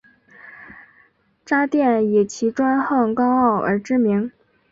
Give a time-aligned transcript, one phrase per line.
[1.45, 4.31] 渣甸以其专横高傲而知名。